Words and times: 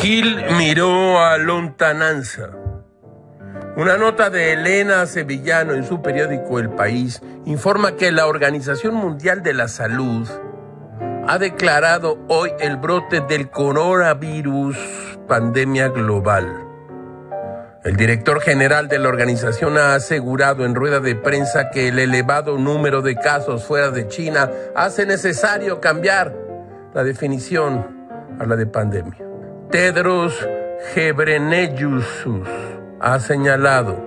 Gil 0.00 0.44
miró 0.56 1.18
a 1.18 1.38
lontananza. 1.38 2.50
Una 3.76 3.96
nota 3.96 4.30
de 4.30 4.52
Elena 4.52 5.04
Sevillano 5.06 5.72
en 5.74 5.82
su 5.82 6.02
periódico 6.02 6.60
El 6.60 6.70
País 6.70 7.20
informa 7.46 7.96
que 7.96 8.12
la 8.12 8.28
Organización 8.28 8.94
Mundial 8.94 9.42
de 9.42 9.54
la 9.54 9.66
Salud 9.66 10.28
ha 11.26 11.38
declarado 11.38 12.16
hoy 12.28 12.52
el 12.60 12.76
brote 12.76 13.22
del 13.22 13.50
coronavirus 13.50 14.76
pandemia 15.26 15.88
global. 15.88 16.46
El 17.82 17.96
director 17.96 18.40
general 18.40 18.86
de 18.86 19.00
la 19.00 19.08
organización 19.08 19.78
ha 19.78 19.94
asegurado 19.94 20.64
en 20.64 20.76
rueda 20.76 21.00
de 21.00 21.16
prensa 21.16 21.70
que 21.70 21.88
el 21.88 21.98
elevado 21.98 22.56
número 22.56 23.02
de 23.02 23.16
casos 23.16 23.64
fuera 23.64 23.90
de 23.90 24.06
China 24.06 24.48
hace 24.76 25.06
necesario 25.06 25.80
cambiar 25.80 26.32
la 26.94 27.02
definición 27.02 28.06
a 28.38 28.46
la 28.46 28.54
de 28.54 28.66
pandemia. 28.66 29.27
Tedros 29.70 30.48
Gebreneyusus 30.94 32.48
ha 33.00 33.20
señalado, 33.20 34.02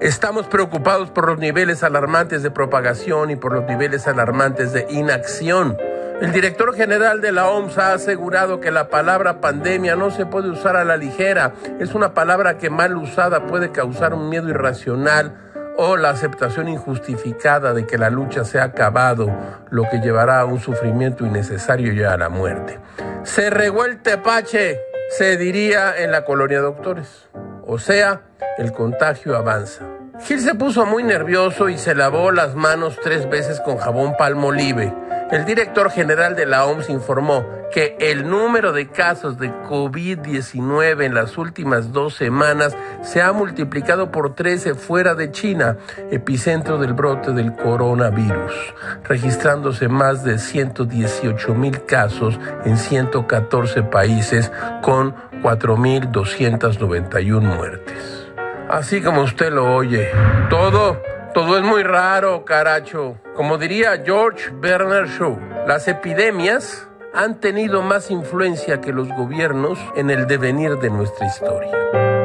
estamos 0.00 0.48
preocupados 0.48 1.08
por 1.10 1.28
los 1.28 1.38
niveles 1.38 1.84
alarmantes 1.84 2.42
de 2.42 2.50
propagación 2.50 3.30
y 3.30 3.36
por 3.36 3.52
los 3.52 3.64
niveles 3.64 4.08
alarmantes 4.08 4.72
de 4.72 4.88
inacción. 4.90 5.76
El 6.20 6.32
director 6.32 6.74
general 6.74 7.20
de 7.20 7.30
la 7.30 7.48
OMS 7.48 7.78
ha 7.78 7.92
asegurado 7.92 8.58
que 8.58 8.72
la 8.72 8.88
palabra 8.88 9.40
pandemia 9.40 9.94
no 9.94 10.10
se 10.10 10.26
puede 10.26 10.50
usar 10.50 10.74
a 10.74 10.84
la 10.84 10.96
ligera. 10.96 11.52
Es 11.78 11.94
una 11.94 12.12
palabra 12.12 12.58
que 12.58 12.68
mal 12.68 12.96
usada 12.96 13.46
puede 13.46 13.70
causar 13.70 14.14
un 14.14 14.28
miedo 14.28 14.48
irracional 14.48 15.51
o 15.76 15.96
la 15.96 16.10
aceptación 16.10 16.68
injustificada 16.68 17.72
de 17.72 17.86
que 17.86 17.98
la 17.98 18.10
lucha 18.10 18.44
se 18.44 18.60
ha 18.60 18.64
acabado, 18.64 19.30
lo 19.70 19.88
que 19.88 20.00
llevará 20.00 20.40
a 20.40 20.44
un 20.44 20.60
sufrimiento 20.60 21.26
innecesario 21.26 21.92
y 21.92 22.02
a 22.02 22.16
la 22.16 22.28
muerte. 22.28 22.78
Se 23.24 23.50
regó 23.50 23.84
el 23.84 24.00
tepache, 24.00 24.80
se 25.10 25.36
diría 25.36 25.96
en 25.96 26.10
la 26.10 26.24
colonia 26.24 26.60
doctores. 26.60 27.28
O 27.64 27.78
sea, 27.78 28.22
el 28.58 28.72
contagio 28.72 29.36
avanza. 29.36 29.84
Gil 30.20 30.40
se 30.40 30.54
puso 30.54 30.86
muy 30.86 31.02
nervioso 31.02 31.68
y 31.68 31.78
se 31.78 31.94
lavó 31.94 32.30
las 32.30 32.54
manos 32.54 32.98
tres 33.02 33.28
veces 33.28 33.60
con 33.60 33.78
jabón 33.78 34.16
palmolive. 34.16 34.94
El 35.32 35.44
director 35.46 35.90
general 35.90 36.36
de 36.36 36.44
la 36.44 36.66
OMS 36.66 36.90
informó 36.90 37.46
que 37.72 37.96
el 37.98 38.28
número 38.28 38.74
de 38.74 38.88
casos 38.88 39.38
de 39.38 39.50
COVID-19 39.50 41.04
en 41.04 41.14
las 41.14 41.38
últimas 41.38 41.90
dos 41.90 42.14
semanas 42.16 42.76
se 43.02 43.22
ha 43.22 43.32
multiplicado 43.32 44.10
por 44.10 44.34
13 44.34 44.74
fuera 44.74 45.14
de 45.14 45.30
China, 45.30 45.78
epicentro 46.10 46.76
del 46.76 46.92
brote 46.92 47.32
del 47.32 47.56
coronavirus, 47.56 48.52
registrándose 49.04 49.88
más 49.88 50.22
de 50.22 50.38
118 50.38 51.54
mil 51.54 51.82
casos 51.86 52.38
en 52.66 52.76
114 52.76 53.84
países 53.84 54.52
con 54.82 55.14
4.291 55.42 57.40
muertes. 57.40 58.28
Así 58.68 59.00
como 59.00 59.22
usted 59.22 59.50
lo 59.50 59.74
oye, 59.74 60.10
todo 60.50 61.00
todo 61.34 61.56
es 61.56 61.62
muy 61.62 61.82
raro, 61.82 62.44
caracho. 62.44 63.16
Como 63.34 63.58
diría 63.58 64.02
George 64.04 64.50
Bernard 64.52 65.08
Shaw, 65.08 65.38
las 65.66 65.88
epidemias 65.88 66.88
han 67.14 67.40
tenido 67.40 67.82
más 67.82 68.10
influencia 68.10 68.80
que 68.80 68.92
los 68.92 69.08
gobiernos 69.08 69.78
en 69.96 70.10
el 70.10 70.26
devenir 70.26 70.76
de 70.78 70.90
nuestra 70.90 71.26
historia. 71.26 72.21